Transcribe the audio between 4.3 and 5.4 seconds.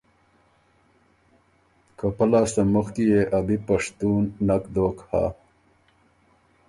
نک دوک هۀ۔